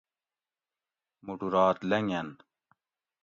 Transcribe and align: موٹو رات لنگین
موٹو 1.25 1.47
رات 1.53 1.77
لنگین 1.89 2.27